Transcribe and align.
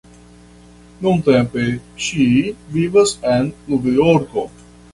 Nuntempe, 1.07 1.65
ŝi 2.07 2.27
vivas 2.79 3.13
en 3.35 3.55
Nov-Jorko. 3.69 4.51